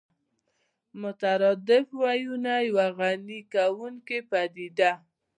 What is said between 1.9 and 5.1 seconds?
ويونه يوه غني کوونکې پدیده